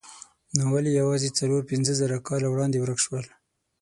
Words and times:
نو 0.55 0.63
ولې 0.73 0.91
یوازې 1.01 1.29
څلور 1.39 1.61
پنځه 1.71 1.91
زره 2.01 2.15
کاله 2.27 2.47
وړاندې 2.49 2.77
ورک 2.79 2.99
شول؟ 3.05 3.25